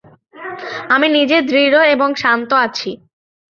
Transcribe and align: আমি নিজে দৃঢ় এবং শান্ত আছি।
আমি 0.89 1.07
নিজে 1.09 1.37
দৃঢ় 1.41 1.79
এবং 1.93 2.09
শান্ত 2.15 2.49
আছি। 2.65 2.91